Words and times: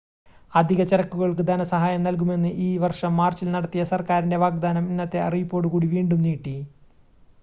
അധിക 0.53 0.83
ചരക്കുകൾക്ക് 0.83 1.43
ധന 1.47 1.63
സഹായം 1.63 2.01
നൽകുമെന്ന് 2.03 2.51
ഈ 2.61 2.77
വർഷം 2.77 3.11
മാർച്ചിൽ 3.17 3.51
നടത്തിയ 3.51 3.83
സർക്കാരിൻ്റെ 3.83 4.37
വാഗ്ദാനം 4.37 4.87
ഇന്നത്തെ 4.89 5.21
അറിയിപ്പോടു 5.21 5.67
കൂടി 5.67 5.87
വീണ്ടും 5.87 6.21
നീട്ടി 6.21 6.55